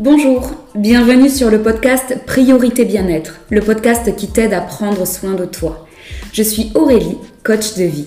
Bonjour, 0.00 0.52
bienvenue 0.76 1.28
sur 1.28 1.50
le 1.50 1.60
podcast 1.60 2.18
Priorité 2.24 2.84
Bien-être, 2.84 3.40
le 3.50 3.60
podcast 3.60 4.14
qui 4.14 4.28
t'aide 4.28 4.52
à 4.52 4.60
prendre 4.60 5.04
soin 5.04 5.34
de 5.34 5.44
toi. 5.44 5.88
Je 6.32 6.44
suis 6.44 6.70
Aurélie, 6.76 7.18
coach 7.42 7.74
de 7.74 7.82
vie. 7.82 8.06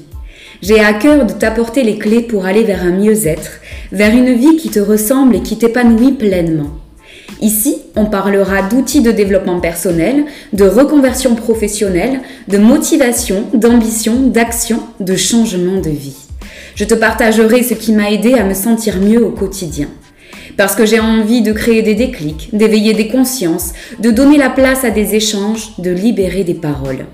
J'ai 0.62 0.80
à 0.80 0.94
cœur 0.94 1.26
de 1.26 1.34
t'apporter 1.34 1.84
les 1.84 1.98
clés 1.98 2.22
pour 2.22 2.46
aller 2.46 2.64
vers 2.64 2.82
un 2.84 2.92
mieux-être, 2.92 3.60
vers 3.92 4.16
une 4.16 4.34
vie 4.34 4.56
qui 4.56 4.70
te 4.70 4.80
ressemble 4.80 5.36
et 5.36 5.42
qui 5.42 5.58
t'épanouit 5.58 6.14
pleinement. 6.14 6.70
Ici, 7.42 7.80
on 7.98 8.06
parlera 8.06 8.62
d'outils 8.62 9.02
de 9.02 9.12
développement 9.12 9.60
personnel, 9.60 10.24
de 10.54 10.64
reconversion 10.64 11.36
professionnelle, 11.36 12.22
de 12.48 12.58
motivation, 12.58 13.48
d'ambition, 13.54 14.28
d'action, 14.28 14.80
de 15.02 15.18
changement 15.18 15.82
de 15.82 15.90
vie. 15.90 16.16
Je 16.76 16.86
te 16.86 16.94
partagerai 16.94 17.64
ce 17.64 17.74
qui 17.74 17.92
m'a 17.92 18.12
aidé 18.12 18.36
à 18.36 18.46
me 18.46 18.54
sentir 18.54 19.02
mieux 19.02 19.26
au 19.26 19.32
quotidien. 19.32 19.90
Parce 20.58 20.76
que 20.76 20.86
j'ai 20.86 21.00
envie 21.00 21.42
de 21.42 21.54
créer 21.54 21.82
des 21.82 21.96
déclics, 21.96 22.50
d'éveiller 22.54 22.94
des 22.94 23.08
consciences, 23.08 23.74
de 24.00 24.12
donner 24.12 24.38
la 24.38 24.50
place 24.50 24.84
à 24.84 24.90
des 24.90 25.16
échanges, 25.16 25.72
de 25.78 25.92
libérer 25.92 26.44
des 26.44 26.54
paroles. 26.54 27.06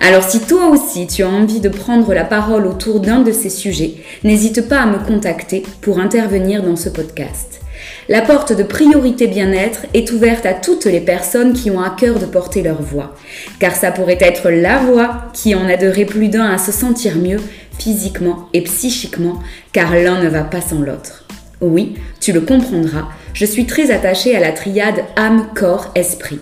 Alors 0.00 0.22
si 0.22 0.40
toi 0.40 0.68
aussi 0.68 1.06
tu 1.06 1.22
as 1.22 1.28
envie 1.28 1.60
de 1.60 1.68
prendre 1.68 2.12
la 2.12 2.24
parole 2.24 2.66
autour 2.66 3.00
d'un 3.00 3.20
de 3.20 3.32
ces 3.32 3.50
sujets, 3.50 3.94
n'hésite 4.24 4.68
pas 4.68 4.80
à 4.80 4.86
me 4.86 4.98
contacter 4.98 5.62
pour 5.80 5.98
intervenir 5.98 6.62
dans 6.62 6.76
ce 6.76 6.88
podcast. 6.88 7.60
La 8.08 8.22
porte 8.22 8.52
de 8.52 8.62
priorité 8.62 9.26
bien-être 9.26 9.86
est 9.94 10.10
ouverte 10.12 10.46
à 10.46 10.54
toutes 10.54 10.86
les 10.86 11.00
personnes 11.00 11.52
qui 11.52 11.70
ont 11.70 11.80
à 11.80 11.90
cœur 11.90 12.18
de 12.18 12.26
porter 12.26 12.62
leur 12.62 12.82
voix, 12.82 13.14
car 13.60 13.74
ça 13.74 13.92
pourrait 13.92 14.18
être 14.20 14.50
la 14.50 14.78
voix 14.78 15.26
qui 15.32 15.54
en 15.54 15.68
aiderait 15.68 16.04
plus 16.04 16.28
d'un 16.28 16.50
à 16.50 16.58
se 16.58 16.72
sentir 16.72 17.16
mieux 17.16 17.40
physiquement 17.78 18.48
et 18.52 18.62
psychiquement, 18.62 19.38
car 19.72 19.94
l'un 19.94 20.20
ne 20.22 20.28
va 20.28 20.42
pas 20.42 20.60
sans 20.60 20.80
l'autre. 20.80 21.27
Oui, 21.60 21.94
tu 22.20 22.32
le 22.32 22.40
comprendras, 22.40 23.08
je 23.34 23.44
suis 23.44 23.66
très 23.66 23.90
attachée 23.90 24.36
à 24.36 24.40
la 24.40 24.52
triade 24.52 25.04
âme, 25.16 25.48
corps, 25.54 25.90
esprit. 25.94 26.38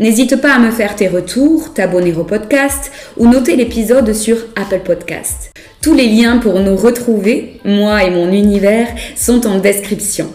N'hésite 0.00 0.40
pas 0.40 0.54
à 0.54 0.58
me 0.58 0.70
faire 0.70 0.96
tes 0.96 1.08
retours, 1.08 1.74
t'abonner 1.74 2.14
au 2.14 2.24
podcast 2.24 2.90
ou 3.16 3.26
noter 3.28 3.56
l'épisode 3.56 4.12
sur 4.14 4.36
Apple 4.56 4.80
Podcast. 4.84 5.52
Tous 5.82 5.94
les 5.94 6.06
liens 6.06 6.38
pour 6.38 6.60
nous 6.60 6.76
retrouver, 6.76 7.60
moi 7.64 8.04
et 8.04 8.10
mon 8.10 8.32
univers, 8.32 8.88
sont 9.16 9.46
en 9.46 9.58
description. 9.58 10.32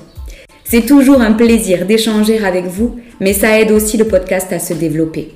C'est 0.64 0.86
toujours 0.86 1.22
un 1.22 1.34
plaisir 1.34 1.86
d'échanger 1.86 2.44
avec 2.44 2.66
vous, 2.66 3.00
mais 3.20 3.34
ça 3.34 3.60
aide 3.60 3.72
aussi 3.72 3.98
le 3.98 4.06
podcast 4.06 4.52
à 4.54 4.60
se 4.60 4.74
développer. 4.74 5.34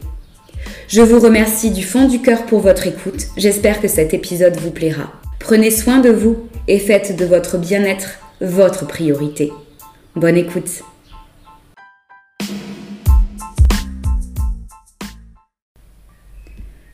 Je 0.87 1.01
vous 1.01 1.19
remercie 1.19 1.71
du 1.71 1.83
fond 1.83 2.07
du 2.07 2.21
cœur 2.21 2.45
pour 2.45 2.61
votre 2.61 2.87
écoute. 2.87 3.27
J'espère 3.35 3.81
que 3.81 3.87
cet 3.87 4.13
épisode 4.13 4.57
vous 4.57 4.71
plaira. 4.71 5.11
Prenez 5.39 5.69
soin 5.69 5.99
de 5.99 6.09
vous 6.09 6.47
et 6.67 6.79
faites 6.79 7.15
de 7.15 7.25
votre 7.25 7.57
bien-être 7.57 8.19
votre 8.41 8.85
priorité. 8.85 9.51
Bonne 10.15 10.37
écoute. 10.37 10.83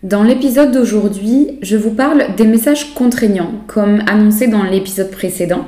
Dans 0.03 0.23
l'épisode 0.23 0.71
d'aujourd'hui, 0.71 1.59
je 1.61 1.77
vous 1.77 1.91
parle 1.91 2.36
des 2.36 2.45
messages 2.45 2.94
contraignants, 2.94 3.53
comme 3.67 4.03
annoncé 4.08 4.47
dans 4.47 4.64
l'épisode 4.64 5.11
précédent. 5.11 5.66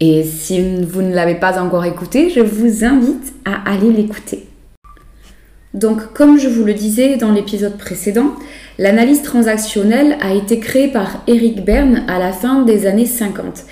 Et 0.00 0.24
si 0.24 0.82
vous 0.82 1.02
ne 1.02 1.14
l'avez 1.14 1.34
pas 1.34 1.62
encore 1.62 1.84
écouté, 1.84 2.30
je 2.30 2.40
vous 2.40 2.84
invite 2.84 3.34
à 3.44 3.70
aller 3.70 3.92
l'écouter. 3.92 4.46
Donc, 5.74 6.12
comme 6.12 6.38
je 6.38 6.48
vous 6.48 6.64
le 6.64 6.74
disais 6.74 7.16
dans 7.16 7.32
l'épisode 7.32 7.78
précédent, 7.78 8.34
l'analyse 8.78 9.22
transactionnelle 9.22 10.16
a 10.20 10.34
été 10.34 10.58
créée 10.58 10.88
par 10.88 11.22
Eric 11.26 11.64
Berne 11.64 12.04
à 12.08 12.18
la 12.18 12.32
fin 12.32 12.62
des 12.62 12.86
années 12.86 13.06
50. 13.06 13.64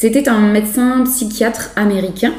C'était 0.00 0.28
un 0.28 0.38
médecin 0.38 1.02
psychiatre 1.02 1.72
américain 1.74 2.32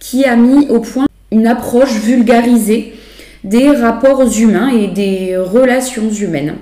qui 0.00 0.24
a 0.24 0.34
mis 0.34 0.66
au 0.66 0.80
point 0.80 1.06
une 1.30 1.46
approche 1.46 1.92
vulgarisée 1.92 2.92
des 3.44 3.70
rapports 3.70 4.24
humains 4.36 4.70
et 4.70 4.88
des 4.88 5.36
relations 5.36 6.10
humaines. 6.10 6.56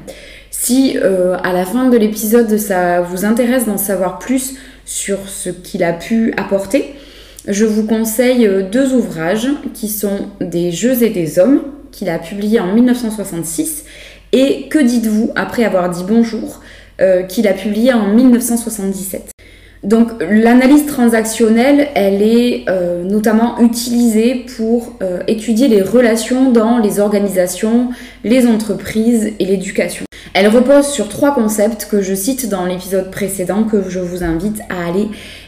Si 0.50 0.98
euh, 0.98 1.38
à 1.42 1.54
la 1.54 1.64
fin 1.64 1.88
de 1.88 1.96
l'épisode 1.96 2.58
ça 2.58 3.00
vous 3.00 3.24
intéresse 3.24 3.64
d'en 3.64 3.78
savoir 3.78 4.18
plus 4.18 4.56
sur 4.84 5.26
ce 5.26 5.48
qu'il 5.48 5.82
a 5.82 5.94
pu 5.94 6.34
apporter, 6.36 6.92
je 7.48 7.64
vous 7.64 7.86
conseille 7.86 8.46
euh, 8.46 8.62
deux 8.62 8.92
ouvrages 8.92 9.48
qui 9.72 9.88
sont 9.88 10.28
Des 10.42 10.70
jeux 10.70 11.02
et 11.02 11.08
des 11.08 11.38
hommes, 11.38 11.62
qu'il 11.92 12.10
a 12.10 12.18
publié 12.18 12.60
en 12.60 12.74
1966, 12.74 13.86
et 14.32 14.68
Que 14.68 14.80
dites-vous 14.80 15.32
après 15.34 15.64
avoir 15.64 15.88
dit 15.88 16.04
bonjour, 16.06 16.60
euh, 17.00 17.22
qu'il 17.22 17.48
a 17.48 17.54
publié 17.54 17.94
en 17.94 18.08
1977. 18.08 19.35
Donc 19.86 20.08
l'analyse 20.20 20.84
transactionnelle, 20.86 21.86
elle 21.94 22.20
est 22.20 22.64
euh, 22.68 23.04
notamment 23.04 23.60
utilisée 23.60 24.44
pour 24.56 24.96
euh, 25.00 25.20
étudier 25.28 25.68
les 25.68 25.80
relations 25.80 26.50
dans 26.50 26.78
les 26.78 26.98
organisations, 26.98 27.90
les 28.24 28.48
entreprises 28.48 29.32
et 29.38 29.44
l'éducation. 29.44 30.04
Elle 30.34 30.48
repose 30.48 30.88
sur 30.88 31.08
trois 31.08 31.32
concepts 31.32 31.86
que 31.88 32.02
je 32.02 32.14
cite 32.14 32.48
dans 32.48 32.66
l'épisode 32.66 33.12
précédent 33.12 33.62
que 33.62 33.88
je 33.88 34.00
vous 34.00 34.24
invite 34.24 34.58
à 34.70 34.88
aller 34.88 35.06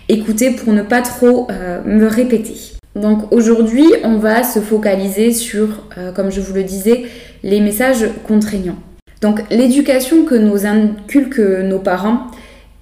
écouter 0.08 0.52
pour 0.52 0.72
ne 0.72 0.82
pas 0.82 1.02
trop 1.02 1.48
euh, 1.50 1.80
me 1.84 2.06
répéter. 2.06 2.54
Donc 2.94 3.32
aujourd'hui, 3.32 3.86
on 4.04 4.18
va 4.18 4.44
se 4.44 4.60
focaliser 4.60 5.32
sur, 5.32 5.84
comme 6.16 6.30
je 6.30 6.40
vous 6.40 6.54
le 6.54 6.64
disais, 6.64 7.04
les 7.42 7.60
messages 7.60 8.06
contraignants. 8.26 8.78
Donc 9.20 9.40
l'éducation 9.50 10.24
que 10.24 10.34
nous 10.34 10.64
inculquent 10.64 11.38
nos 11.38 11.78
parents 11.78 12.28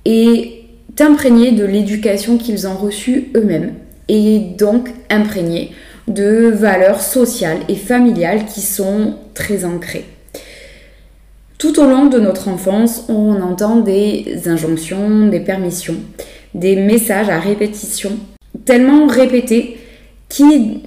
est 0.06 0.55
imprégnés 1.00 1.52
de 1.52 1.64
l'éducation 1.64 2.38
qu'ils 2.38 2.66
ont 2.66 2.76
reçue 2.76 3.30
eux-mêmes 3.36 3.74
et 4.08 4.38
donc 4.38 4.90
imprégnés 5.10 5.72
de 6.08 6.50
valeurs 6.54 7.00
sociales 7.00 7.58
et 7.68 7.74
familiales 7.74 8.46
qui 8.46 8.60
sont 8.60 9.14
très 9.34 9.64
ancrées. 9.64 10.04
Tout 11.58 11.80
au 11.80 11.86
long 11.86 12.06
de 12.06 12.18
notre 12.18 12.48
enfance, 12.48 13.04
on 13.08 13.40
entend 13.40 13.76
des 13.76 14.42
injonctions, 14.46 15.26
des 15.28 15.40
permissions, 15.40 15.96
des 16.54 16.76
messages 16.76 17.30
à 17.30 17.40
répétition, 17.40 18.18
tellement 18.64 19.06
répétés 19.06 19.78
qu'ils 20.28 20.82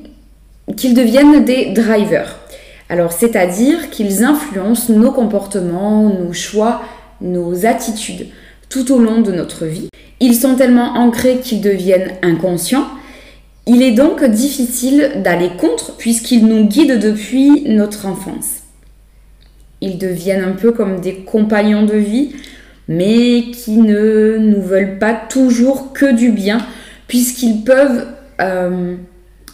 deviennent 0.93 1.43
des 1.43 1.71
drivers. 1.71 2.37
Alors, 2.87 3.11
c'est-à-dire 3.11 3.89
qu'ils 3.89 4.23
influencent 4.23 4.93
nos 4.93 5.11
comportements, 5.11 6.09
nos 6.09 6.33
choix, 6.33 6.81
nos 7.21 7.65
attitudes 7.65 8.27
tout 8.69 8.91
au 8.93 8.99
long 8.99 9.21
de 9.21 9.31
notre 9.31 9.65
vie. 9.65 9.89
Ils 10.19 10.35
sont 10.35 10.55
tellement 10.55 10.93
ancrés 10.93 11.39
qu'ils 11.41 11.61
deviennent 11.61 12.13
inconscients. 12.21 12.87
Il 13.65 13.81
est 13.81 13.91
donc 13.91 14.23
difficile 14.23 15.21
d'aller 15.23 15.49
contre 15.57 15.95
puisqu'ils 15.97 16.45
nous 16.45 16.65
guident 16.65 16.99
depuis 16.99 17.63
notre 17.67 18.05
enfance. 18.05 18.59
Ils 19.81 19.97
deviennent 19.97 20.43
un 20.43 20.53
peu 20.53 20.71
comme 20.71 20.99
des 20.99 21.15
compagnons 21.15 21.83
de 21.83 21.95
vie, 21.95 22.35
mais 22.87 23.51
qui 23.51 23.77
ne 23.77 24.37
nous 24.37 24.61
veulent 24.61 24.97
pas 24.99 25.13
toujours 25.13 25.93
que 25.93 26.11
du 26.11 26.31
bien, 26.31 26.57
puisqu'ils 27.07 27.63
peuvent 27.63 28.07
euh, 28.41 28.95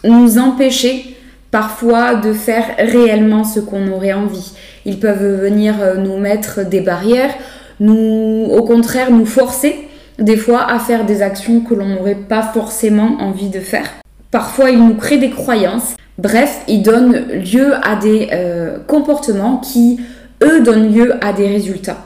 nous 0.02 0.38
empêcher 0.38 1.16
parfois 1.50 2.16
de 2.16 2.32
faire 2.32 2.74
réellement 2.78 3.44
ce 3.44 3.60
qu'on 3.60 3.90
aurait 3.92 4.12
envie. 4.12 4.52
Ils 4.84 4.98
peuvent 4.98 5.40
venir 5.42 5.76
euh, 5.80 5.96
nous 5.96 6.16
mettre 6.16 6.68
des 6.68 6.80
barrières, 6.80 7.34
nous, 7.80 8.48
au 8.50 8.62
contraire, 8.62 9.10
nous 9.10 9.26
forcer 9.26 9.76
des 10.18 10.36
fois 10.36 10.70
à 10.70 10.78
faire 10.78 11.04
des 11.04 11.22
actions 11.22 11.60
que 11.60 11.74
l'on 11.74 11.86
n'aurait 11.86 12.14
pas 12.14 12.42
forcément 12.42 13.18
envie 13.20 13.48
de 13.48 13.60
faire. 13.60 13.86
Parfois, 14.30 14.70
ils 14.70 14.82
nous 14.82 14.94
créent 14.94 15.18
des 15.18 15.30
croyances. 15.30 15.94
Bref, 16.18 16.62
ils 16.68 16.82
donnent 16.82 17.26
lieu 17.32 17.74
à 17.82 17.96
des 17.96 18.28
euh, 18.32 18.78
comportements 18.86 19.58
qui, 19.58 20.00
eux, 20.42 20.62
donnent 20.62 20.92
lieu 20.92 21.14
à 21.22 21.32
des 21.32 21.46
résultats. 21.46 21.98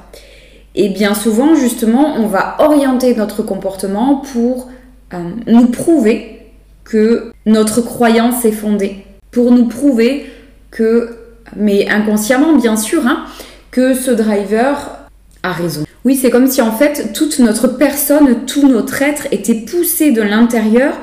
Et 0.75 0.89
bien 0.89 1.15
souvent, 1.15 1.55
justement, 1.55 2.15
on 2.17 2.27
va 2.27 2.57
orienter 2.59 3.15
notre 3.15 3.43
comportement 3.43 4.17
pour 4.33 4.69
euh, 5.15 5.19
nous 5.47 5.67
prouver 5.67 6.41
que 6.85 7.33
notre 7.47 7.81
croyance 7.81 8.45
est 8.45 8.53
fondée. 8.53 9.05
Pour 9.31 9.53
nous 9.53 9.67
prouver 9.67 10.31
que, 10.71 11.17
mais 11.57 11.89
inconsciemment 11.89 12.55
bien 12.55 12.77
sûr, 12.77 13.07
hein, 13.07 13.25
que 13.71 13.95
ce 13.95 14.11
driver 14.11 15.00
raison. 15.45 15.85
Oui, 16.05 16.17
c'est 16.17 16.31
comme 16.31 16.47
si 16.47 16.63
en 16.63 16.73
fait 16.73 17.13
toute 17.13 17.39
notre 17.39 17.69
personne, 17.69 18.47
tout 18.47 18.69
notre 18.69 19.03
être 19.03 19.27
était 19.33 19.55
poussé 19.55 20.13
de 20.13 20.23
l'intérieur 20.23 20.95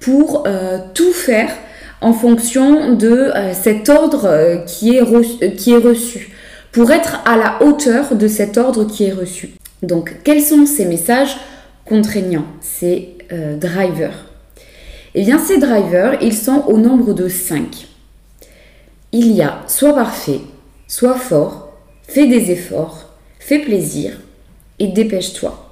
pour 0.00 0.44
euh, 0.46 0.78
tout 0.94 1.12
faire 1.12 1.50
en 2.00 2.12
fonction 2.12 2.94
de 2.94 3.08
euh, 3.08 3.52
cet 3.52 3.88
ordre 3.88 4.24
euh, 4.24 4.56
qui, 4.58 4.96
est 4.96 5.02
reçu, 5.02 5.50
qui 5.56 5.72
est 5.72 5.76
reçu, 5.76 6.30
pour 6.72 6.90
être 6.90 7.20
à 7.26 7.36
la 7.36 7.62
hauteur 7.62 8.16
de 8.16 8.26
cet 8.26 8.58
ordre 8.58 8.84
qui 8.84 9.04
est 9.04 9.12
reçu. 9.12 9.50
Donc, 9.82 10.16
quels 10.24 10.42
sont 10.42 10.66
ces 10.66 10.84
messages 10.84 11.36
contraignants, 11.84 12.46
ces 12.60 13.16
drivers? 13.58 14.26
Eh 15.14 15.22
bien, 15.22 15.38
ces 15.38 15.58
drivers, 15.58 16.18
ils 16.20 16.36
sont 16.36 16.64
au 16.68 16.76
nombre 16.76 17.14
de 17.14 17.28
5. 17.28 17.88
Il 19.12 19.32
y 19.32 19.42
a 19.42 19.62
soit 19.66 19.94
parfait, 19.94 20.40
soit 20.86 21.14
fort, 21.14 21.72
fais 22.06 22.26
des 22.26 22.50
efforts, 22.50 23.09
fais 23.40 23.58
plaisir 23.58 24.12
et 24.78 24.86
dépêche-toi. 24.86 25.66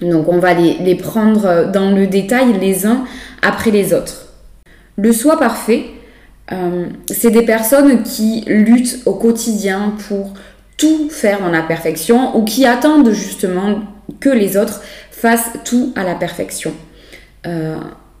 Donc 0.00 0.28
on 0.28 0.38
va 0.38 0.54
les, 0.54 0.94
prendre 0.94 1.70
dans 1.72 1.90
le 1.90 2.06
détail 2.06 2.58
les 2.60 2.86
uns 2.86 3.04
après 3.42 3.72
les 3.72 3.92
autres. 3.92 4.28
Le 4.96 5.12
soi 5.12 5.38
parfait, 5.38 5.86
euh, 6.52 6.86
c'est 7.08 7.30
des 7.30 7.42
personnes 7.42 8.02
qui 8.02 8.44
luttent 8.46 9.00
au 9.06 9.14
quotidien 9.14 9.94
pour 10.08 10.34
tout 10.76 11.08
faire 11.10 11.40
dans 11.40 11.50
la 11.50 11.62
perfection 11.62 12.36
ou 12.36 12.44
qui 12.44 12.66
attendent 12.66 13.10
justement 13.10 13.80
que 14.20 14.28
les 14.28 14.56
autres 14.56 14.82
fassent 15.10 15.50
tout 15.64 15.92
à 15.96 16.04
la 16.04 16.14
perfection. 16.14 16.72
Euh, 17.46 17.76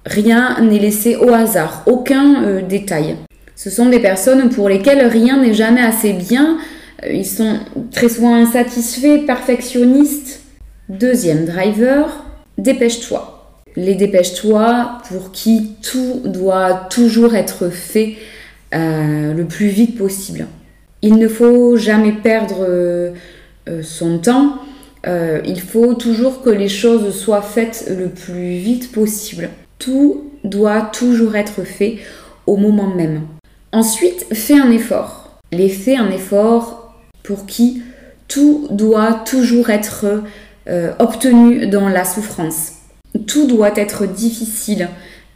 rien 0.06 0.60
n'est 0.60 0.78
laissé 0.78 1.16
au 1.16 1.32
hasard, 1.32 1.82
aucun 1.86 2.44
euh, 2.44 2.62
détail. 2.62 3.16
Ce 3.56 3.70
sont 3.70 3.86
des 3.86 4.00
personnes 4.00 4.48
pour 4.48 4.68
lesquelles 4.68 5.06
rien 5.06 5.40
n'est 5.40 5.54
jamais 5.54 5.82
assez 5.82 6.12
bien. 6.12 6.58
Ils 7.08 7.26
sont 7.26 7.58
très 7.90 8.08
souvent 8.08 8.34
insatisfaits, 8.34 9.26
perfectionnistes. 9.26 10.42
Deuxième 10.88 11.44
driver, 11.46 12.24
dépêche-toi 12.58 13.34
les 13.76 13.94
dépêche-toi 13.94 14.98
pour 15.08 15.32
qui 15.32 15.72
tout 15.82 16.20
doit 16.24 16.86
toujours 16.90 17.34
être 17.34 17.70
fait 17.70 18.16
euh, 18.74 19.34
le 19.34 19.44
plus 19.44 19.68
vite 19.68 19.98
possible. 19.98 20.46
Il 21.02 21.16
ne 21.16 21.28
faut 21.28 21.76
jamais 21.76 22.12
perdre 22.12 22.64
euh, 22.66 23.12
euh, 23.68 23.82
son 23.82 24.18
temps. 24.18 24.58
il 25.06 25.60
faut 25.60 25.94
toujours 25.94 26.42
que 26.42 26.50
les 26.50 26.68
choses 26.68 27.14
soient 27.14 27.42
faites 27.42 27.90
le 27.90 28.08
plus 28.08 28.56
vite 28.56 28.90
possible. 28.92 29.50
Tout 29.78 30.30
doit 30.44 30.82
toujours 30.82 31.36
être 31.36 31.62
fait 31.64 31.98
au 32.46 32.56
moment 32.56 32.88
même. 32.88 33.22
Ensuite, 33.72 34.26
fais 34.32 34.58
un 34.58 34.70
effort. 34.70 35.40
Les 35.52 35.68
fais 35.68 35.96
un 35.96 36.10
effort 36.10 36.83
pour 37.24 37.46
qui 37.46 37.82
tout 38.28 38.68
doit 38.70 39.24
toujours 39.26 39.70
être 39.70 40.22
obtenu 40.98 41.66
dans 41.66 41.88
la 41.88 42.04
souffrance 42.04 42.74
tout 43.26 43.46
doit 43.46 43.76
être 43.76 44.06
difficile. 44.06 44.88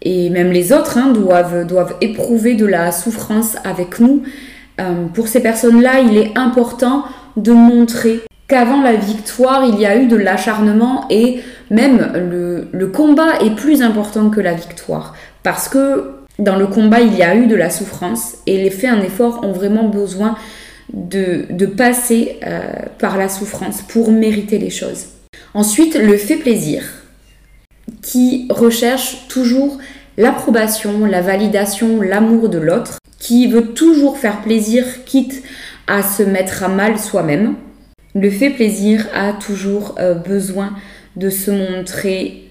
Et 0.02 0.30
même 0.30 0.52
les 0.52 0.72
autres 0.72 0.98
hein, 0.98 1.12
doivent, 1.12 1.96
éprouver 2.00 2.54
de 2.54 2.66
la 2.66 2.92
souffrance 2.92 3.56
avec 3.64 4.00
nous. 4.00 4.22
Euh, 4.80 5.06
pour 5.12 5.28
ces 5.28 5.40
personnes-là, 5.40 6.00
il 6.00 6.16
est 6.16 6.36
important 6.38 7.04
de 7.36 7.52
montrer 7.52 8.20
qu'avant 8.46 8.82
la 8.82 8.94
victoire, 8.94 9.64
il 9.64 9.78
y 9.78 9.86
a 9.86 9.96
eu 9.96 10.06
de 10.06 10.16
l'acharnement 10.16 11.06
et 11.10 11.40
même 11.70 12.12
le, 12.72 12.86
combat 12.86 13.40
est 13.44 13.54
plus 13.54 13.82
important 13.82 14.30
que 14.30 14.40
la 14.40 14.54
victoire. 14.54 15.14
Parce 15.42 15.68
que 15.68 16.12
dans 16.38 16.56
le 16.56 16.68
combat, 16.68 17.00
il 17.00 17.16
y 17.16 17.22
a 17.22 17.34
eu 17.34 17.46
de 17.46 17.56
la 17.56 17.68
souffrance 17.68 18.34
et 18.46 18.62
les 18.62 18.70
faits 18.70 18.90
un 18.90 19.02
effort 19.02 19.44
ont 19.44 19.52
vraiment 19.52 19.88
besoin 19.88 20.36
de, 20.92 21.66
passer 21.66 22.38
euh, 22.44 22.70
par 22.98 23.16
la 23.18 23.28
souffrance 23.28 23.82
pour 23.82 24.10
mériter 24.10 24.58
les 24.58 24.70
choses. 24.70 25.06
Ensuite, 25.54 25.94
le 25.96 26.16
fait 26.16 26.36
plaisir 26.36 26.82
qui 28.02 28.46
recherche 28.50 29.28
toujours 29.28 29.78
l'approbation, 30.16 31.04
la 31.04 31.20
validation, 31.20 32.00
l'amour 32.00 32.48
de 32.48 32.58
l'autre, 32.58 32.98
qui 33.18 33.46
veut 33.46 33.72
toujours 33.72 34.18
faire 34.18 34.42
plaisir 34.42 34.84
quitte 35.04 35.42
à 35.86 36.02
se 36.02 36.22
mettre 36.22 36.62
à 36.64 36.68
mal 36.68 36.98
soi-même. 36.98 37.54
Le 38.14 38.30
fait 38.30 38.50
plaisir 38.50 39.06
a 39.14 39.32
toujours 39.32 39.94
euh, 39.98 40.14
besoin 40.14 40.74
de 41.16 41.30
se 41.30 41.50
montrer 41.50 42.50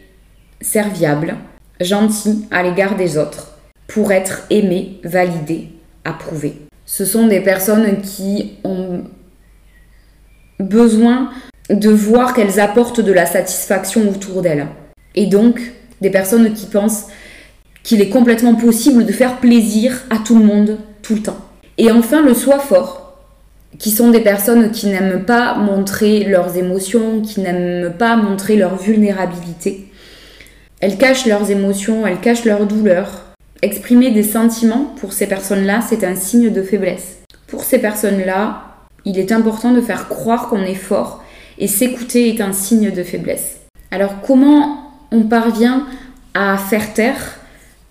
serviable, 0.61 1.35
gentil 1.79 2.45
à 2.51 2.63
l'égard 2.63 2.95
des 2.95 3.17
autres, 3.17 3.57
pour 3.87 4.11
être 4.11 4.43
aimé, 4.49 4.99
validé, 5.03 5.69
approuvé. 6.03 6.66
Ce 6.87 7.05
sont 7.05 7.27
des 7.27 7.41
personnes 7.41 8.01
qui 8.01 8.53
ont 8.63 9.03
besoin 10.59 11.29
de 11.69 11.89
voir 11.89 12.33
qu'elles 12.33 12.59
apportent 12.59 13.01
de 13.01 13.11
la 13.11 13.25
satisfaction 13.25 14.09
autour 14.09 14.41
d'elles 14.41 14.67
et 15.13 15.27
donc 15.27 15.73
des 15.99 16.09
personnes 16.09 16.53
qui 16.53 16.65
pensent 16.65 17.07
qu'il 17.83 18.01
est 18.01 18.09
complètement 18.09 18.55
possible 18.55 19.05
de 19.05 19.11
faire 19.11 19.37
plaisir 19.37 20.01
à 20.09 20.17
tout 20.17 20.39
le 20.39 20.45
monde 20.45 20.77
tout 21.01 21.15
le 21.15 21.21
temps. 21.21 21.37
Et 21.77 21.91
enfin 21.91 22.23
le 22.23 22.33
soi 22.33 22.57
fort, 22.57 23.17
qui 23.77 23.91
sont 23.91 24.09
des 24.09 24.21
personnes 24.21 24.71
qui 24.71 24.87
n'aiment 24.87 25.25
pas 25.25 25.55
montrer 25.55 26.23
leurs 26.23 26.55
émotions, 26.55 27.21
qui 27.21 27.41
n'aiment 27.41 27.93
pas 27.93 28.15
montrer 28.15 28.55
leur 28.55 28.77
vulnérabilité. 28.77 29.91
Elles 30.79 30.97
cachent 30.97 31.25
leurs 31.25 31.51
émotions, 31.51 32.07
elles 32.07 32.21
cachent 32.21 32.45
leurs 32.45 32.65
douleurs. 32.65 33.26
Exprimer 33.63 34.11
des 34.11 34.23
sentiments 34.23 34.93
pour 34.99 35.13
ces 35.13 35.25
personnes-là, 35.25 35.81
c'est 35.81 36.03
un 36.03 36.15
signe 36.15 36.51
de 36.51 36.61
faiblesse. 36.61 37.17
Pour 37.47 37.63
ces 37.63 37.79
personnes-là, 37.79 38.63
il 39.05 39.17
est 39.17 39.31
important 39.31 39.71
de 39.71 39.81
faire 39.81 40.09
croire 40.09 40.49
qu'on 40.49 40.61
est 40.61 40.75
fort 40.75 41.23
et 41.57 41.67
s'écouter 41.67 42.29
est 42.29 42.41
un 42.41 42.53
signe 42.53 42.91
de 42.91 43.03
faiblesse. 43.03 43.61
Alors 43.89 44.21
comment 44.21 44.91
on 45.11 45.23
parvient 45.23 45.87
à 46.33 46.57
faire 46.57 46.93
taire, 46.93 47.39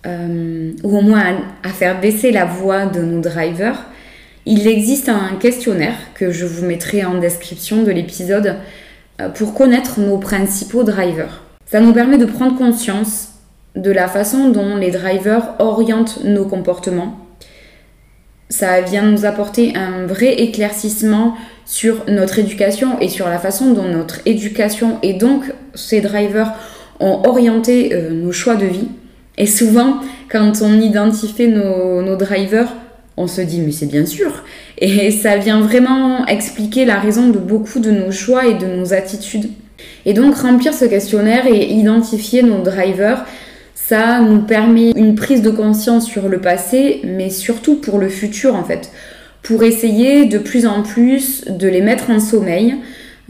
euh, 0.05 0.71
ou 0.83 0.97
au 0.97 1.01
moins 1.01 1.37
à, 1.63 1.69
faire 1.69 1.99
baisser 1.99 2.31
la 2.31 2.45
voix 2.45 2.85
de 2.85 3.01
nos 3.01 3.19
drivers, 3.19 3.85
il 4.45 4.67
existe 4.67 5.09
un 5.09 5.35
questionnaire 5.37 5.97
que 6.13 6.31
je 6.31 6.45
vous 6.45 6.65
mettrai 6.65 7.03
en 7.03 7.19
description 7.19 7.83
de 7.83 7.91
l'épisode 7.91 8.55
euh, 9.19 9.27
pour 9.27 9.53
connaître 9.53 9.99
nos 9.99 10.17
principaux 10.17 10.83
drivers. 10.83 11.43
Ça 11.65 11.81
nous 11.81 11.91
permet 11.91 12.17
de 12.17 12.25
prendre 12.25 12.57
conscience 12.57 13.33
de 13.77 13.91
la 13.91 14.07
façon 14.07 14.49
dont 14.49 14.75
les 14.75 14.91
drivers 14.91 15.53
orientent 15.59 16.23
nos 16.23 16.45
comportements. 16.45 17.19
Ça 18.49 18.81
vient 18.81 19.03
nous 19.03 19.25
apporter 19.25 19.73
un 19.75 20.05
vrai 20.05 20.41
éclaircissement 20.41 21.35
sur 21.65 22.05
notre 22.07 22.39
éducation 22.39 22.99
et 22.99 23.09
sur 23.09 23.27
la 23.27 23.39
façon 23.39 23.73
dont 23.73 23.87
notre 23.87 24.19
éducation 24.25 24.97
et 25.03 25.13
donc 25.13 25.43
ces 25.75 26.01
drivers 26.01 26.53
ont 26.99 27.21
orienté 27.25 27.93
euh, 27.93 28.09
nos 28.11 28.31
choix 28.31 28.55
de 28.55 28.65
vie. 28.65 28.87
Et 29.37 29.45
souvent, 29.45 29.99
quand 30.31 30.61
on 30.61 30.79
identifie 30.79 31.47
nos, 31.47 32.15
drivers, 32.15 32.73
on 33.17 33.27
se 33.27 33.41
dit 33.41 33.61
mais 33.61 33.71
c'est 33.71 33.85
bien 33.85 34.05
sûr. 34.05 34.43
Et 34.79 35.11
ça 35.11 35.37
vient 35.37 35.61
vraiment 35.61 36.25
expliquer 36.25 36.85
la 36.85 36.99
raison 36.99 37.29
de 37.29 37.37
beaucoup 37.37 37.79
de 37.79 37.91
nos 37.91 38.11
choix 38.11 38.47
et 38.47 38.55
de 38.55 38.65
nos 38.65 38.93
attitudes. 38.93 39.51
Et 40.05 40.13
donc 40.13 40.35
remplir 40.35 40.73
ce 40.73 40.85
questionnaire 40.85 41.45
et 41.45 41.65
identifier 41.65 42.41
nos 42.41 42.63
drivers, 42.63 43.25
ça 43.79 44.19
nous 44.21 44.41
permet 44.41 44.91
une 44.95 45.13
prise 45.13 45.43
de 45.43 45.51
conscience 45.51 46.07
sur 46.07 46.27
le 46.27 46.39
passé, 46.39 46.99
mais 47.03 47.29
surtout 47.29 47.75
pour 47.75 47.99
le 47.99 48.09
futur 48.09 48.55
en 48.55 48.63
fait. 48.63 48.91
Pour 49.43 49.63
essayer 49.63 50.25
de 50.25 50.39
plus 50.39 50.65
en 50.65 50.81
plus 50.81 51.45
de 51.45 51.67
les 51.67 51.81
mettre 51.81 52.09
en 52.09 52.19
sommeil, 52.19 52.75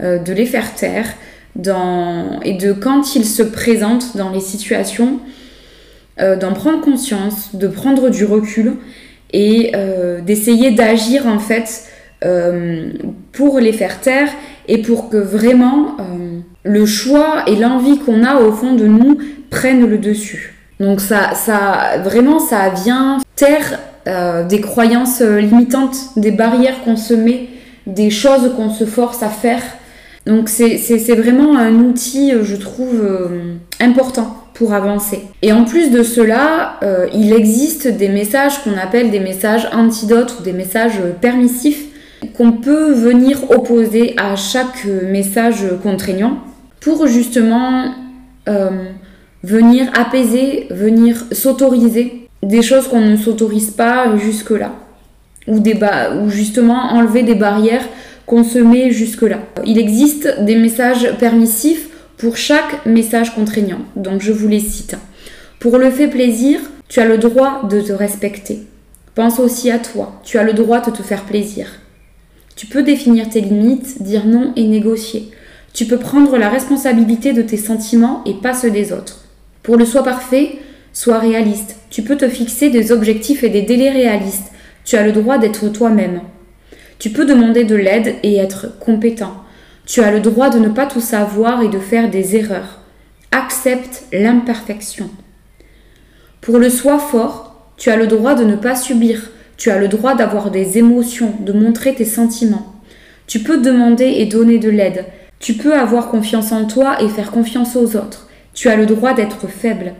euh, 0.02 0.18
de 0.18 0.32
les 0.32 0.46
faire 0.46 0.74
taire, 0.74 1.14
et 1.56 2.54
de 2.54 2.72
quand 2.72 3.14
il 3.14 3.24
se 3.24 3.42
présente 3.42 4.16
dans 4.16 4.30
les 4.30 4.40
situations, 4.40 5.20
euh, 6.20 6.34
d'en 6.36 6.54
prendre 6.54 6.80
conscience, 6.80 7.54
de 7.54 7.68
prendre 7.68 8.08
du 8.08 8.24
recul 8.24 8.76
et 9.32 9.72
euh, 9.74 10.20
d'essayer 10.20 10.70
d'agir 10.70 11.26
en 11.26 11.38
fait 11.38 11.84
euh, 12.24 12.90
pour 13.32 13.60
les 13.60 13.72
faire 13.72 14.00
taire 14.00 14.30
et 14.66 14.78
pour 14.78 15.10
que 15.10 15.16
vraiment 15.16 15.96
le 16.68 16.86
choix 16.86 17.44
et 17.46 17.56
l'envie 17.56 17.98
qu'on 17.98 18.24
a 18.24 18.36
au 18.36 18.52
fond 18.52 18.74
de 18.74 18.86
nous 18.86 19.18
prennent 19.50 19.88
le 19.88 19.98
dessus. 19.98 20.54
Donc 20.78 21.00
ça, 21.00 21.34
ça 21.34 21.98
vraiment, 22.04 22.38
ça 22.38 22.70
vient 22.70 23.18
taire 23.34 23.80
des 24.48 24.60
croyances 24.62 25.20
limitantes, 25.20 25.96
des 26.16 26.30
barrières 26.30 26.82
qu'on 26.82 26.96
se 26.96 27.12
met, 27.12 27.48
des 27.86 28.08
choses 28.08 28.52
qu'on 28.56 28.70
se 28.70 28.86
force 28.86 29.22
à 29.22 29.28
faire 29.28 29.62
donc 30.28 30.50
c'est 30.50 31.14
vraiment 31.14 31.56
un 31.56 31.74
outil, 31.76 32.32
euh, 32.32 32.44
je 32.44 32.54
trouve, 32.56 33.00
euh, 33.00 33.54
important 33.80 34.36
pour 34.52 34.74
avancer. 34.74 35.22
Et 35.40 35.52
en 35.52 35.64
plus 35.64 35.90
de 35.90 36.02
cela, 36.02 36.78
euh, 36.82 37.06
il 37.14 37.32
existe 37.32 37.88
des 37.88 38.10
messages 38.10 38.62
qu'on 38.62 38.76
appelle 38.76 39.10
des 39.10 39.20
messages 39.20 39.66
antidotes 39.72 40.36
ou 40.38 40.42
des 40.42 40.52
messages 40.52 41.00
permissifs 41.22 41.84
qu'on 42.36 42.52
peut 42.52 42.92
venir 42.92 43.50
opposer 43.50 44.14
à 44.18 44.36
chaque 44.36 44.84
message 44.84 45.64
contraignant 45.82 46.38
pour 46.80 47.06
justement 47.06 47.94
venir 49.44 49.90
apaiser, 49.94 50.66
venir 50.70 51.24
s'autoriser 51.32 52.28
des 52.42 52.62
choses 52.62 52.88
qu'on 52.88 53.00
ne 53.00 53.16
s'autorise 53.16 53.70
pas 53.70 54.16
jusque-là 54.16 54.72
ou, 55.46 55.58
ou 55.58 56.30
justement 56.30 56.92
enlever 56.92 57.22
des 57.22 57.34
barrières 57.34 57.84
qu'on 58.26 58.44
se 58.44 58.58
met 58.58 58.90
jusque-là. 58.90 59.38
Il 59.66 59.78
existe 59.78 60.40
des 60.40 60.56
messages 60.56 61.14
permissifs 61.18 61.88
pour 62.18 62.36
chaque 62.36 62.84
message 62.84 63.34
contraignant, 63.34 63.80
donc 63.96 64.20
je 64.20 64.32
vous 64.32 64.48
les 64.48 64.60
cite. 64.60 64.96
Pour 65.60 65.78
le 65.78 65.90
fait 65.90 66.08
plaisir, 66.08 66.60
tu 66.88 67.00
as 67.00 67.06
le 67.06 67.18
droit 67.18 67.66
de 67.68 67.80
te 67.80 67.92
respecter. 67.92 68.60
Pense 69.14 69.40
aussi 69.40 69.70
à 69.70 69.78
toi, 69.78 70.20
tu 70.24 70.38
as 70.38 70.44
le 70.44 70.52
droit 70.52 70.80
de 70.80 70.90
te 70.90 71.02
faire 71.02 71.24
plaisir. 71.24 71.68
Tu 72.54 72.66
peux 72.66 72.82
définir 72.82 73.28
tes 73.28 73.40
limites, 73.40 74.02
dire 74.02 74.26
non 74.26 74.52
et 74.56 74.64
négocier. 74.66 75.30
Tu 75.72 75.86
peux 75.86 75.98
prendre 75.98 76.36
la 76.36 76.48
responsabilité 76.48 77.32
de 77.32 77.42
tes 77.42 77.56
sentiments 77.56 78.22
et 78.24 78.34
pas 78.34 78.54
ceux 78.54 78.70
des 78.70 78.92
autres. 78.92 79.24
Pour 79.62 79.76
le 79.76 79.84
soi 79.84 80.02
parfait, 80.02 80.56
sois 80.92 81.18
réaliste. 81.18 81.76
Tu 81.90 82.02
peux 82.02 82.16
te 82.16 82.28
fixer 82.28 82.70
des 82.70 82.90
objectifs 82.90 83.44
et 83.44 83.48
des 83.48 83.62
délais 83.62 83.90
réalistes. 83.90 84.50
Tu 84.84 84.96
as 84.96 85.04
le 85.04 85.12
droit 85.12 85.38
d'être 85.38 85.68
toi-même. 85.68 86.22
Tu 86.98 87.10
peux 87.10 87.24
demander 87.24 87.64
de 87.64 87.76
l'aide 87.76 88.16
et 88.22 88.36
être 88.36 88.78
compétent. 88.80 89.34
Tu 89.86 90.00
as 90.00 90.10
le 90.10 90.20
droit 90.20 90.50
de 90.50 90.58
ne 90.58 90.68
pas 90.68 90.86
tout 90.86 91.00
savoir 91.00 91.62
et 91.62 91.68
de 91.68 91.78
faire 91.78 92.10
des 92.10 92.36
erreurs. 92.36 92.80
Accepte 93.30 94.04
l'imperfection. 94.12 95.10
Pour 96.40 96.58
le 96.58 96.70
soi 96.70 96.98
fort, 96.98 97.44
Tu 97.78 97.90
as 97.90 97.96
le 97.96 98.08
droit 98.08 98.34
de 98.34 98.42
ne 98.44 98.56
pas 98.56 98.74
subir. 98.74 99.30
Tu 99.56 99.70
as 99.70 99.78
le 99.78 99.86
droit 99.86 100.14
d'avoir 100.14 100.50
des 100.50 100.78
émotions, 100.78 101.34
de 101.40 101.52
montrer 101.52 101.94
tes 101.94 102.04
sentiments. 102.04 102.74
Tu 103.28 103.38
peux 103.40 103.58
demander 103.58 104.04
et 104.04 104.26
donner 104.26 104.58
de 104.58 104.68
l'aide. 104.68 105.04
Tu 105.40 105.54
peux 105.54 105.74
avoir 105.74 106.08
confiance 106.08 106.52
en 106.52 106.66
toi 106.66 107.02
et 107.02 107.08
faire 107.08 107.30
confiance 107.30 107.76
aux 107.76 107.96
autres. 107.96 108.28
Tu 108.54 108.68
as 108.68 108.76
le 108.76 108.86
droit 108.86 109.14
d'être 109.14 109.48
faible. 109.48 109.94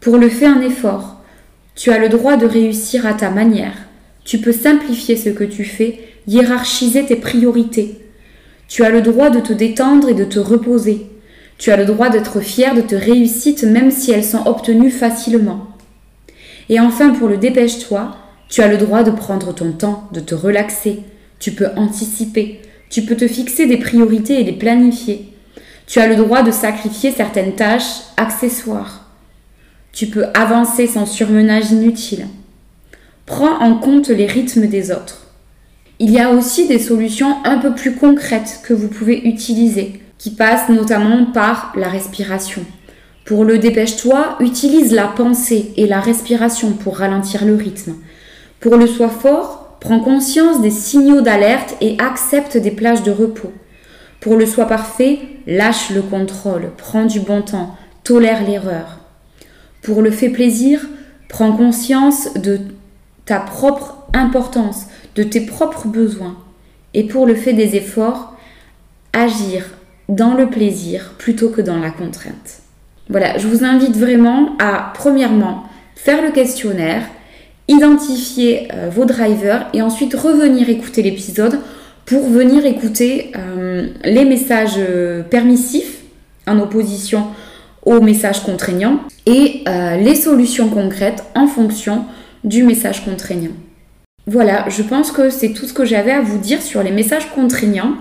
Pour 0.00 0.18
le 0.18 0.28
faire 0.28 0.56
un 0.56 0.60
effort. 0.60 1.16
Tu 1.74 1.90
as 1.90 1.98
le 1.98 2.08
droit 2.08 2.36
de 2.36 2.46
réussir 2.46 3.06
à 3.06 3.14
ta 3.14 3.30
manière. 3.30 3.74
Tu 4.24 4.38
peux 4.38 4.52
simplifier 4.52 5.16
ce 5.16 5.30
que 5.30 5.44
tu 5.44 5.64
fais, 5.64 6.00
hiérarchiser 6.26 7.06
tes 7.06 7.16
priorités. 7.16 7.98
Tu 8.68 8.84
as 8.84 8.90
le 8.90 9.00
droit 9.00 9.30
de 9.30 9.40
te 9.40 9.52
détendre 9.52 10.08
et 10.08 10.14
de 10.14 10.24
te 10.24 10.38
reposer. 10.38 11.06
Tu 11.58 11.70
as 11.70 11.76
le 11.76 11.84
droit 11.84 12.10
d'être 12.10 12.40
fier 12.40 12.74
de 12.74 12.80
tes 12.80 12.96
réussites 12.96 13.64
même 13.64 13.90
si 13.90 14.12
elles 14.12 14.24
sont 14.24 14.46
obtenues 14.46 14.90
facilement. 14.90 15.68
Et 16.68 16.80
enfin, 16.80 17.10
pour 17.10 17.28
le 17.28 17.36
dépêche-toi, 17.36 18.16
tu 18.48 18.60
as 18.62 18.68
le 18.68 18.76
droit 18.76 19.02
de 19.02 19.10
prendre 19.10 19.54
ton 19.54 19.72
temps, 19.72 20.08
de 20.12 20.20
te 20.20 20.34
relaxer. 20.34 21.00
Tu 21.38 21.52
peux 21.52 21.68
anticiper. 21.76 22.60
Tu 22.92 23.00
peux 23.00 23.16
te 23.16 23.26
fixer 23.26 23.64
des 23.64 23.78
priorités 23.78 24.38
et 24.38 24.44
les 24.44 24.52
planifier. 24.52 25.32
Tu 25.86 25.98
as 25.98 26.06
le 26.06 26.14
droit 26.14 26.42
de 26.42 26.50
sacrifier 26.50 27.10
certaines 27.10 27.54
tâches 27.54 28.02
accessoires. 28.18 29.06
Tu 29.94 30.08
peux 30.08 30.26
avancer 30.34 30.86
sans 30.86 31.06
surmenage 31.06 31.70
inutile. 31.70 32.26
Prends 33.24 33.58
en 33.60 33.76
compte 33.76 34.08
les 34.08 34.26
rythmes 34.26 34.66
des 34.66 34.90
autres. 34.92 35.28
Il 36.00 36.10
y 36.10 36.18
a 36.18 36.32
aussi 36.32 36.68
des 36.68 36.78
solutions 36.78 37.42
un 37.44 37.56
peu 37.56 37.74
plus 37.74 37.94
concrètes 37.94 38.60
que 38.62 38.74
vous 38.74 38.88
pouvez 38.88 39.26
utiliser, 39.26 40.02
qui 40.18 40.32
passent 40.32 40.68
notamment 40.68 41.24
par 41.24 41.72
la 41.74 41.88
respiration. 41.88 42.62
Pour 43.24 43.46
le 43.46 43.56
dépêche-toi, 43.56 44.36
utilise 44.40 44.92
la 44.92 45.06
pensée 45.06 45.72
et 45.78 45.86
la 45.86 46.00
respiration 46.00 46.72
pour 46.72 46.98
ralentir 46.98 47.46
le 47.46 47.54
rythme. 47.54 47.94
Pour 48.60 48.76
le 48.76 48.86
soi 48.86 49.08
fort, 49.08 49.61
prends 49.82 49.98
conscience 49.98 50.60
des 50.60 50.70
signaux 50.70 51.22
d'alerte 51.22 51.74
et 51.80 51.96
accepte 51.98 52.56
des 52.56 52.70
plages 52.70 53.02
de 53.02 53.10
repos. 53.10 53.52
Pour 54.20 54.36
le 54.36 54.46
soi 54.46 54.66
parfait, 54.66 55.18
lâche 55.48 55.90
le 55.90 56.02
contrôle, 56.02 56.70
prends 56.78 57.04
du 57.04 57.18
bon 57.18 57.42
temps, 57.42 57.74
tolère 58.04 58.44
l'erreur. 58.46 59.00
Pour 59.82 60.00
le 60.00 60.12
fait 60.12 60.28
plaisir, 60.28 60.86
prends 61.28 61.56
conscience 61.56 62.32
de 62.34 62.60
ta 63.24 63.40
propre 63.40 64.06
importance, 64.14 64.86
de 65.16 65.24
tes 65.24 65.40
propres 65.40 65.88
besoins. 65.88 66.36
Et 66.94 67.02
pour 67.02 67.26
le 67.26 67.34
fait 67.34 67.52
des 67.52 67.74
efforts, 67.74 68.36
agir 69.12 69.64
dans 70.08 70.34
le 70.34 70.48
plaisir 70.48 71.14
plutôt 71.18 71.48
que 71.48 71.60
dans 71.60 71.80
la 71.80 71.90
contrainte. 71.90 72.62
Voilà, 73.08 73.36
je 73.36 73.48
vous 73.48 73.64
invite 73.64 73.96
vraiment 73.96 74.54
à, 74.60 74.92
premièrement, 74.94 75.64
faire 75.96 76.22
le 76.22 76.30
questionnaire, 76.30 77.02
identifier 77.72 78.68
euh, 78.72 78.88
vos 78.90 79.04
drivers 79.04 79.68
et 79.72 79.82
ensuite 79.82 80.14
revenir 80.14 80.68
écouter 80.68 81.02
l'épisode 81.02 81.58
pour 82.04 82.28
venir 82.28 82.66
écouter 82.66 83.32
euh, 83.36 83.88
les 84.04 84.24
messages 84.24 84.76
euh, 84.78 85.22
permissifs 85.22 86.02
en 86.46 86.58
opposition 86.58 87.28
aux 87.84 88.00
messages 88.00 88.42
contraignants 88.42 89.00
et 89.26 89.64
les 89.66 90.14
solutions 90.14 90.68
concrètes 90.68 91.24
en 91.34 91.48
fonction 91.48 92.04
du 92.44 92.62
message 92.62 93.04
contraignant. 93.04 93.50
Voilà, 94.28 94.68
je 94.68 94.82
pense 94.82 95.10
que 95.10 95.30
c'est 95.30 95.52
tout 95.52 95.66
ce 95.66 95.72
que 95.72 95.84
j'avais 95.84 96.12
à 96.12 96.20
vous 96.20 96.38
dire 96.38 96.62
sur 96.62 96.84
les 96.84 96.92
messages 96.92 97.28
contraignants. 97.34 97.94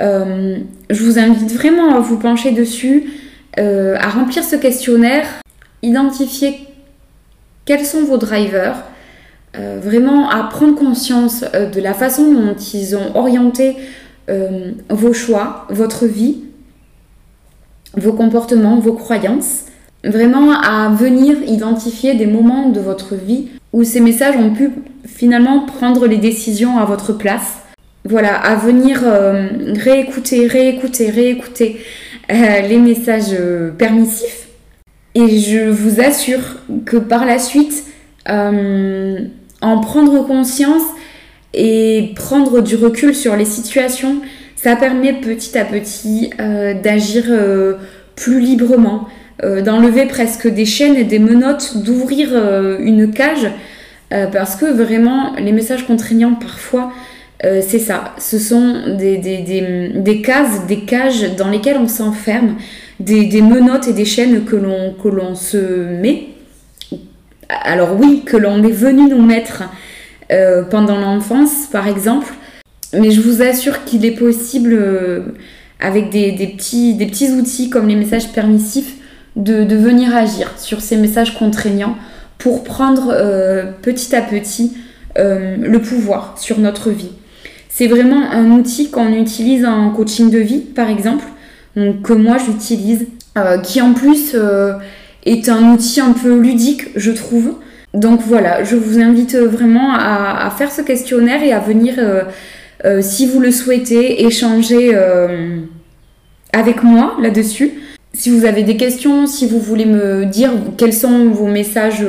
je 0.00 0.64
vous 1.04 1.18
invite 1.20 1.52
vraiment 1.52 1.94
à 1.94 2.00
vous 2.00 2.18
pencher 2.18 2.50
dessus, 2.50 3.10
à 3.56 4.08
remplir 4.08 4.42
ce 4.42 4.56
questionnaire, 4.56 5.26
identifier 5.82 6.58
quels 7.66 7.86
sont 7.86 8.02
vos 8.02 8.18
drivers, 8.18 8.82
euh, 9.56 9.78
vraiment 9.82 10.28
à 10.30 10.44
prendre 10.44 10.74
conscience 10.74 11.44
euh, 11.54 11.68
de 11.68 11.80
la 11.80 11.94
façon 11.94 12.32
dont 12.32 12.54
ils 12.54 12.96
ont 12.96 13.16
orienté 13.16 13.76
vos 14.90 15.12
choix, 15.12 15.66
votre 15.70 16.06
vie, 16.06 16.44
vos 17.96 18.12
comportements, 18.12 18.78
vos 18.78 18.92
croyances. 18.92 19.64
Vraiment 20.04 20.52
à 20.52 20.88
venir 20.90 21.36
identifier 21.48 22.14
des 22.14 22.26
moments 22.26 22.68
de 22.68 22.78
votre 22.78 23.16
vie 23.16 23.48
où 23.72 23.82
ces 23.82 23.98
messages 23.98 24.36
ont 24.36 24.54
pu 24.54 24.70
finalement 25.04 25.66
prendre 25.66 26.06
les 26.06 26.18
décisions 26.18 26.78
à 26.78 26.84
votre 26.84 27.12
place. 27.12 27.58
Voilà, 28.04 28.36
à 28.36 28.54
venir 28.54 29.02
réécouter, 29.02 30.46
réécouter, 30.46 31.10
réécouter 31.10 31.80
euh, 32.30 32.60
les 32.60 32.78
messages 32.78 33.32
euh, 33.32 33.70
permissifs. 33.72 34.46
Et 35.16 35.40
je 35.40 35.68
vous 35.68 36.00
assure 36.00 36.58
que 36.84 36.96
par 36.96 37.24
la 37.24 37.40
suite, 37.40 37.84
euh, 38.28 39.18
en 39.60 39.80
prendre 39.80 40.26
conscience 40.26 40.82
et 41.52 42.12
prendre 42.16 42.60
du 42.60 42.76
recul 42.76 43.14
sur 43.14 43.36
les 43.36 43.44
situations, 43.44 44.16
ça 44.56 44.76
permet 44.76 45.14
petit 45.14 45.58
à 45.58 45.64
petit 45.64 46.30
d'agir 46.38 47.24
plus 48.14 48.40
librement, 48.40 49.08
d'enlever 49.42 50.06
presque 50.06 50.46
des 50.46 50.66
chaînes 50.66 50.96
et 50.96 51.04
des 51.04 51.18
menottes, 51.18 51.78
d'ouvrir 51.78 52.30
une 52.78 53.10
cage, 53.10 53.50
parce 54.10 54.54
que 54.54 54.66
vraiment 54.66 55.32
les 55.36 55.52
messages 55.52 55.86
contraignants 55.86 56.34
parfois 56.34 56.92
euh, 57.44 57.62
c'est 57.66 57.78
ça. 57.78 58.14
Ce 58.18 58.38
sont 58.38 58.96
des, 58.96 59.16
des, 59.18 60.22
cases, 60.22 60.66
des 60.66 60.80
cages 60.80 61.36
dans 61.36 61.48
lesquelles 61.48 61.78
on 61.78 61.88
s'enferme, 61.88 62.56
des, 62.98 63.40
menottes 63.40 63.88
et 63.88 63.92
des 63.92 64.04
chaînes 64.04 64.44
que 64.44 64.56
l'on 64.56 65.34
se 65.34 65.56
met. 66.00 66.28
Alors 67.64 67.98
oui, 67.98 68.22
que 68.24 68.36
l'on 68.36 68.62
est 68.62 68.72
venu 68.72 69.08
nous 69.08 69.22
mettre 69.22 69.64
euh, 70.30 70.62
pendant 70.62 70.98
l'enfance, 70.98 71.66
par 71.70 71.88
exemple. 71.88 72.32
Mais 72.92 73.10
je 73.10 73.20
vous 73.20 73.42
assure 73.42 73.84
qu'il 73.84 74.04
est 74.04 74.16
possible, 74.16 74.72
euh, 74.72 75.20
avec 75.78 76.10
des, 76.10 76.32
petits, 76.56 77.32
outils 77.32 77.70
comme 77.70 77.88
les 77.88 77.96
messages 77.96 78.32
permissifs, 78.32 78.96
de, 79.36 79.76
venir 79.76 80.14
agir 80.14 80.52
sur 80.58 80.80
ces 80.80 80.96
messages 80.96 81.38
contraignants 81.38 81.96
pour 82.38 82.64
prendre 82.64 83.14
petit 83.82 84.16
à 84.16 84.22
petit 84.22 84.76
le 85.16 85.78
pouvoir 85.78 86.34
sur 86.36 86.58
notre 86.58 86.90
vie. 86.90 87.12
C'est 87.68 87.86
vraiment 87.86 88.30
un 88.30 88.50
outil 88.50 88.90
qu'on 88.90 89.12
utilise 89.12 89.64
en 89.64 89.90
coaching 89.90 90.30
de 90.30 90.38
vie, 90.38 90.58
par 90.58 90.90
exemple, 90.90 91.24
que 91.74 92.12
moi 92.12 92.36
j'utilise, 92.38 93.06
euh, 93.38 93.58
qui 93.58 93.80
en 93.80 93.94
plus 93.94 94.32
euh, 94.34 94.74
est 95.24 95.48
un 95.48 95.72
outil 95.72 96.00
un 96.00 96.12
peu 96.12 96.38
ludique, 96.38 96.88
je 96.96 97.10
trouve. 97.10 97.54
Donc 97.94 98.20
voilà, 98.24 98.62
je 98.62 98.76
vous 98.76 99.00
invite 99.00 99.36
vraiment 99.36 99.94
à, 99.94 100.52
faire 100.56 100.70
ce 100.70 100.80
questionnaire 100.82 101.42
et 101.42 101.52
à 101.52 101.58
venir, 101.58 101.94
euh, 101.98 103.02
si 103.02 103.26
vous 103.26 103.40
le 103.40 103.50
souhaitez, 103.50 104.24
échanger 104.24 104.96
avec 106.52 106.82
moi 106.82 107.16
là-dessus. 107.20 107.72
Si 108.12 108.30
vous 108.30 108.44
avez 108.44 108.62
des 108.62 108.76
questions, 108.76 109.26
si 109.26 109.46
vous 109.46 109.60
voulez 109.60 109.86
me 109.86 110.24
dire 110.24 110.50
quels 110.76 110.92
sont 110.92 111.26
vos 111.26 111.46
messages 111.46 112.04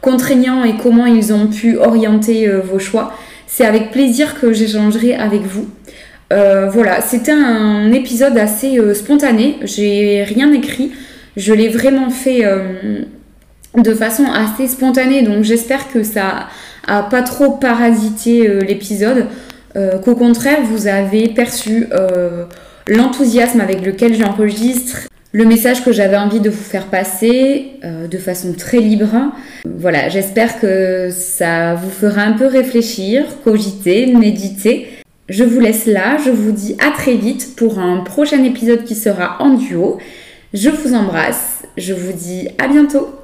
contraignants 0.00 0.64
et 0.64 0.74
comment 0.82 1.06
ils 1.06 1.32
ont 1.32 1.46
pu 1.46 1.76
orienter 1.76 2.48
vos 2.48 2.78
choix, 2.78 3.14
c'est 3.46 3.64
avec 3.64 3.90
plaisir 3.90 4.40
que 4.40 4.52
j'échangerai 4.52 5.14
avec 5.14 5.42
vous. 5.42 5.68
Euh, 6.32 6.68
voilà, 6.70 7.00
c'était 7.00 7.32
un 7.32 7.92
épisode 7.92 8.38
assez 8.38 8.78
euh, 8.78 8.94
spontané. 8.94 9.56
J'ai 9.62 10.22
rien 10.22 10.52
écrit. 10.52 10.92
Je 11.40 11.52
l'ai 11.52 11.68
vraiment 11.68 12.10
fait 12.10 12.44
euh, 12.44 13.02
de 13.76 13.94
façon 13.94 14.24
assez 14.26 14.68
spontanée. 14.68 15.22
Donc 15.22 15.44
j'espère 15.44 15.90
que 15.92 16.02
ça 16.02 16.48
a 16.86 17.02
pas 17.02 17.22
trop 17.22 17.52
parasité 17.52 18.60
l'épisode. 18.60 19.26
Qu'au 20.04 20.16
contraire, 20.16 20.62
vous 20.64 20.88
avez 20.88 21.28
perçu 21.28 21.86
l'enthousiasme 22.88 23.60
avec 23.60 23.86
lequel 23.86 24.14
j'enregistre 24.14 25.06
le 25.32 25.44
message 25.44 25.84
que 25.84 25.92
j'avais 25.92 26.16
envie 26.16 26.40
de 26.40 26.50
vous 26.50 26.62
faire 26.62 26.86
passer 26.86 27.72
euh, 27.84 28.08
de 28.08 28.18
façon 28.18 28.52
très 28.52 28.78
libre. 28.78 29.32
Voilà, 29.64 30.08
j'espère 30.08 30.58
que 30.60 31.10
ça 31.10 31.74
vous 31.74 31.90
fera 31.90 32.22
un 32.22 32.32
peu 32.32 32.46
réfléchir, 32.46 33.24
cogiter, 33.44 34.06
méditer. 34.06 34.88
Je 35.28 35.44
vous 35.44 35.60
laisse 35.60 35.86
là, 35.86 36.16
je 36.24 36.30
vous 36.30 36.50
dis 36.50 36.76
à 36.84 36.90
très 36.90 37.14
vite 37.14 37.54
pour 37.54 37.78
un 37.78 37.98
prochain 37.98 38.42
épisode 38.42 38.82
qui 38.84 38.96
sera 38.96 39.40
en 39.40 39.50
duo. 39.50 39.98
Je 40.52 40.68
vous 40.68 40.94
embrasse, 40.94 41.62
je 41.76 41.92
vous 41.92 42.12
dis 42.12 42.48
à 42.58 42.66
bientôt. 42.66 43.19